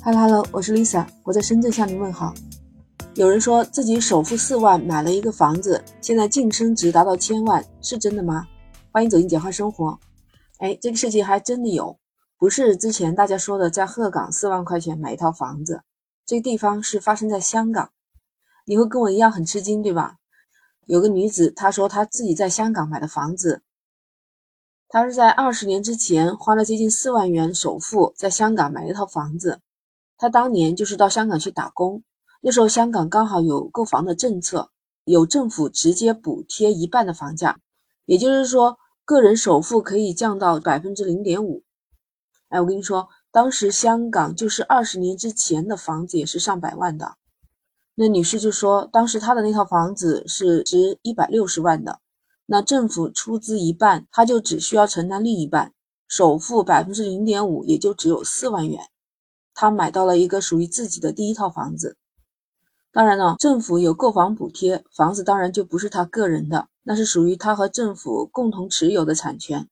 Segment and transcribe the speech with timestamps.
[0.00, 2.32] Hello Hello，我是 Lisa，我在深圳向您问好。
[3.14, 8.46] 有人说自己首付四万买了一个房子，现在净升值达到千万，是真的吗？
[8.92, 9.98] 欢迎走进简化生活。
[10.58, 11.98] 哎，这个事情还真的有，
[12.38, 15.82] 不是之前大家说的在鹤岗四万块钱买一套房子，
[16.24, 17.90] 这个地方是发生在香港。
[18.66, 20.14] 你会跟我一样很吃惊，对吧？
[20.86, 23.62] 有个女子她说她自己在香港买的房子，
[24.88, 29.60] 她是在二十年之前花了接近四万元首付在香港买了一套房子。
[30.18, 32.02] 他当年就是到香港去打工。
[32.42, 34.70] 那时候香港刚好有购房的政策，
[35.04, 37.58] 有政府直接补贴一半的房价，
[38.04, 41.64] 也就是说，个人首付可以降到百分之零点五。
[42.48, 47.16] 哎，我跟你说，当时香港就是二十年之前的房子也是上百万的。
[47.94, 52.00] 那女士就说，当时她的那套房子是值一百六十万的，
[52.46, 55.74] 那政府出资一半，她就只需要承担另一半，
[56.06, 58.80] 首付百分之零点五，也就只有四万元，
[59.60, 61.96] 他买到了一个属于自己的第一套房子。
[62.92, 69.68] 当然了，政府有购房补贴，房子当然就不是他个人的，那是属于他和政府共同持有的产权。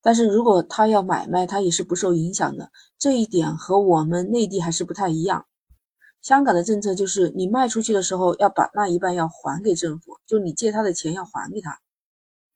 [0.00, 2.70] 但是如果他要买卖，他也是不受影响的。
[2.96, 5.46] 这一点和我们内地还是不太一样。
[6.22, 11.80] 香港的政策就是，你卖出去的时候要把那一半要还给政府，就你借他的钱要还给他。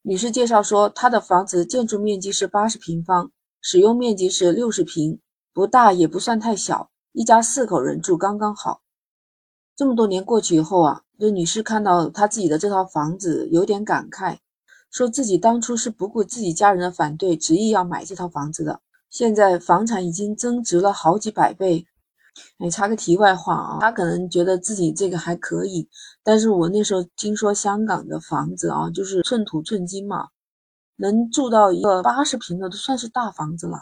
[0.02, 5.20] 女士介绍说，她的房子建筑面积是八十平方，使用面积是六十平，
[5.52, 8.82] 不大也不算太小，一家四口人住刚刚好。
[9.76, 14.38] 这么多年过去以后啊，这女士看到她自己的这套房子，有点感慨，
[14.90, 18.80] 说自己当初是不顾自己家人的反对，执意要买这套房子的。
[19.10, 21.86] 现在房产已经增值了好几百倍。
[22.58, 25.86] 哎，插个题外话啊，她可能觉得自己这个还可以，
[26.22, 30.28] 但是我那时候听说香港的房子啊，就是寸土寸金嘛，
[30.96, 33.76] 能住到一个八十平的都算是大房子了。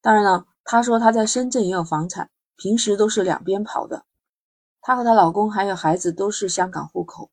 [0.00, 4.04] 当然了，她说她在深圳也有房产，平时都是两边跑的。
[4.80, 7.30] 她和她老公还有孩子都是香港户口。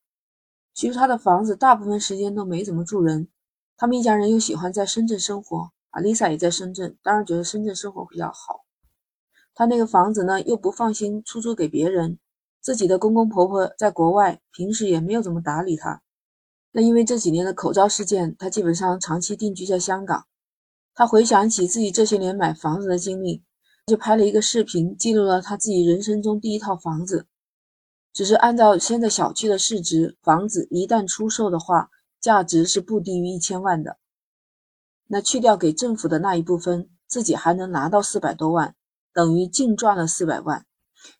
[0.76, 3.28] 其实她的房子大部分时间都没怎么住人，
[3.76, 6.00] 他们一家人又喜欢在深圳生活啊。
[6.00, 8.66] Lisa 也在深圳，当然觉得深圳生活比较好。
[9.56, 12.20] 她那个房子呢，又不放心出租给别人，
[12.62, 16.04] 自己的公公婆婆在国外，平时也没有怎么打理她。
[16.72, 20.28] 那因为这几年的口罩事件，她基本上长期定居在香港。
[20.96, 23.44] 他回想起自己这些年买房子的经历，
[23.88, 27.28] 就拍了一个视频，记录了他自己人生中第一套房子。
[28.14, 31.90] 只是按照现在小区的市值，房子一旦出售的话，
[32.22, 33.98] 价值是不低于一千万的。
[35.08, 38.76] 那去掉给政府的那一部分，自己还能拿到四百多万，
[39.14, 40.66] 等于净赚了四百万。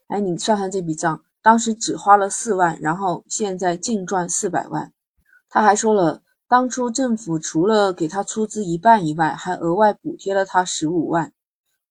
[0.08, 4.94] 哎，你算算这笔账，当时只花了四万，然后现在净赚四百万。
[5.50, 6.23] 他还说了，
[6.54, 11.34] 当初政府除了给他出资一半以外，还额外补贴了他十五万，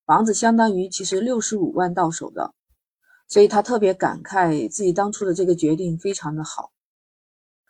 [0.05, 2.53] 房子相当于其实六十五万到手的。
[3.27, 6.71] 所以他特别感慨自己当初的这个决定非常的好。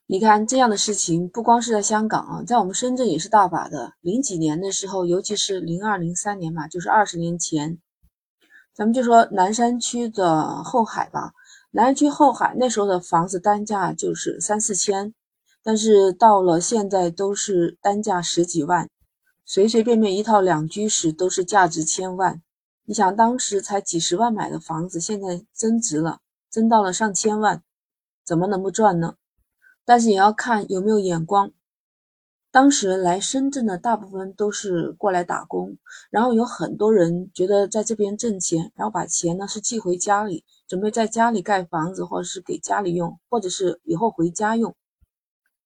[0.05, 3.93] 你看这样的事情不光是在香港啊，在我们深圳也是大把的。
[4.01, 7.79] 零几年的时候，尤其是零二零三年嘛，就是二十年前，
[8.71, 11.33] 咱们就说南山区的后海吧。
[11.71, 15.15] 南山区后海那时候的房子单价就是三四千，
[15.63, 18.89] 但是到了现在都是单价十几万，
[19.45, 22.41] 随随便便一套两居室都是价值千万。
[22.85, 26.19] 你想，当时才几十万买的房子，现在增值了，
[26.49, 27.63] 增到了上千万，
[28.25, 29.15] 怎么能不赚呢？
[29.85, 31.51] 但是也要看有没有眼光。
[32.51, 35.77] 当时来深圳的大部分都是过来打工，
[36.11, 44.75] 然后有很多人觉得在这边挣钱，然后把钱呢是寄回家里，准备在家里盖房子，或者是给家里用，或者是以后回家用。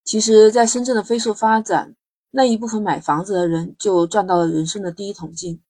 [0.08, 1.94] 其实，在深圳的飞速发展，
[2.32, 5.62] 那一部分买房子的人就赚到了人生的第一桶金。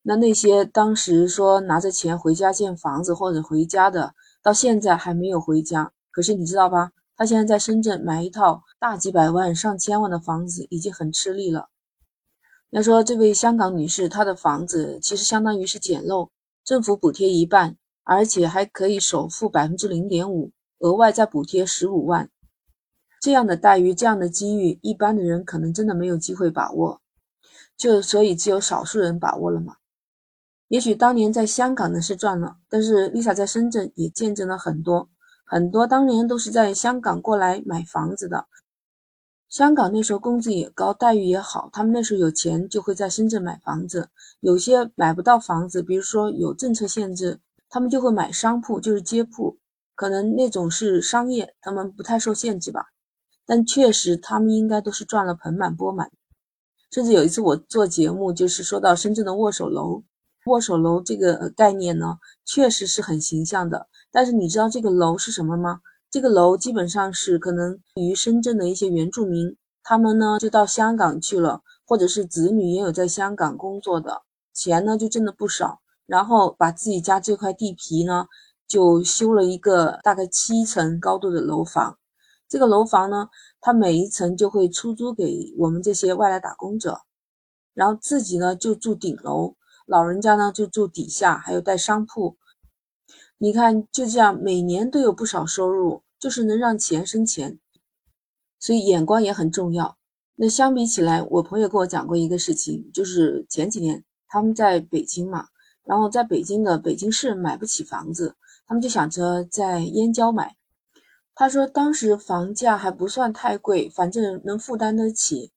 [0.00, 5.92] 那那些当时说拿着钱回家建房子或者回家的，到现在还没有回家。
[6.10, 6.92] 可是你知道吧？
[7.18, 11.68] 他现在在深圳买一套大几百万、上千万的房子，已经很吃力了。
[12.70, 16.30] 要说这位香港女士，她的房子其实相当于是捡漏，
[16.64, 22.30] 政府补贴一半，而且还可以首付百分之零点五，额外再补贴十五万。
[23.26, 27.00] 这样的待遇、这样的机遇，一般的人可能真的没有机会把握，
[27.76, 29.78] 就所以只有少数人把握了嘛。
[30.68, 35.08] 也许当年在香港呢是赚了，但是 Lisa 在深圳也见证了很多
[35.44, 38.46] 很多当年都是在香港过来买房子的。
[39.48, 44.08] 香港那时候工资也高，待遇也好，他们那时候有钱就会在深圳买房子。
[44.38, 49.58] 有些买不到房子，比如说有政策限制，他们就会买商铺，就是街铺，
[49.96, 52.86] 可能那种是商业，他们不太受限制吧。
[53.46, 56.10] 但确实他们应该都是赚了盆满钵满。
[56.90, 60.02] 甚至有一次我做节目，就是说到深圳的握手楼。
[60.46, 63.88] 握手楼这个概念呢，确实是很形象的。
[64.12, 65.80] 但是你知道这个楼是什么吗？
[66.08, 74.22] 这个楼基本上是可能于深圳的一些原住民，他们呢就到香港去了，或者是子女也有在香港工作的，
[74.54, 78.26] 钱呢就挣的不少，然后把自己家这块地皮呢
[78.68, 81.98] 就修了一个大概七层高度的楼房。
[82.48, 83.28] 这个楼房呢，
[83.60, 87.00] 它每一层就会出租给我们这些外来打工者，
[87.74, 89.56] 然后自己呢就住顶楼。
[89.86, 92.36] 老人家呢就住底下，还有带商铺。
[93.38, 97.58] 你看，就这样每年都有不少收入，就是能让钱生钱，
[98.58, 99.96] 所以眼光也很重要。
[100.36, 105.48] 那相比起来，我朋友跟我讲过一个事情，就是前几年他们在北京嘛，
[105.84, 108.34] 然后在北京的北京市买不起房子，
[108.66, 110.56] 他们就想着在燕郊买。
[111.38, 115.52] 他说当时房价还不算太贵，反正能负担得起。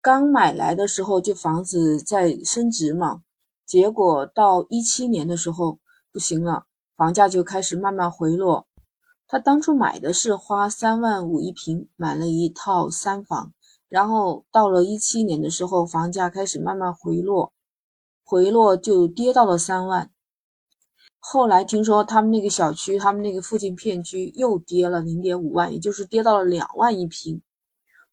[0.00, 3.20] 刚买来的时候就房子在升值嘛。
[3.66, 5.78] 结果到一七年的时候
[6.10, 6.64] 不行了，
[6.96, 8.66] 房价就开始慢慢回落。
[9.28, 13.52] 他当初买的是花三万五一平买了一套三房，
[13.90, 17.52] 然后到了一七年的时候，房价开始慢慢回落，
[18.24, 20.10] 回落就跌到了三万。
[21.28, 27.42] 后来听说他们那个小区，他们那个附近片区又跌了零点五万，也就是跌到了两万一平。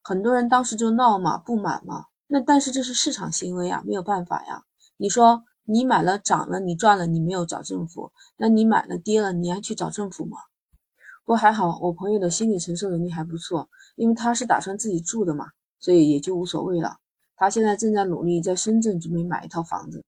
[0.02, 2.06] 很多人当时就闹嘛，不满嘛。
[2.26, 4.64] 那但是这是市场行为啊，没有办法呀。
[4.98, 10.40] 你说你买了涨了，你赚了，你没有找政府；那你买了跌了，你还去找政府吗？
[11.24, 15.50] 不过还好，我朋友的心理承受能力还不错，因为他是打算自己住的嘛，
[15.80, 16.98] 所以也就无所谓了。
[17.36, 20.04] 他现在正在努力在深圳准备买一套房子。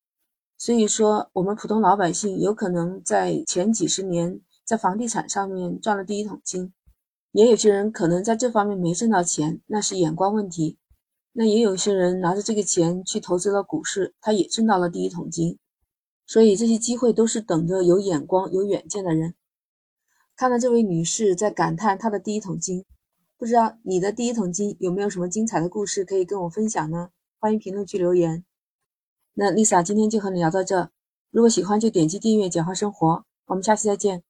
[0.57, 6.73] 所以说，我们普通老百姓有可能在前几十年在房地产上面赚了第一桶金，
[7.31, 10.77] 也有些人可能在这方面没挣到钱，那是眼光问题。
[11.33, 15.59] 那也有些人拿着这个钱去投资了股市，他也挣到了第一桶金，
[16.25, 19.35] 所以这些机会都是等着有眼光、有远见的人。
[20.37, 22.85] 看到这位女士在感叹她的第一桶金，
[23.37, 27.09] 不知道你的第一桶金有没有什么精彩的故事可以跟我分享呢？
[27.37, 28.45] 欢迎评论区留言。
[29.37, 30.89] 那 Lisa 今天就和你聊到这，
[31.29, 34.23] 如果喜欢就点击订阅“简化生活”，我们下期再见。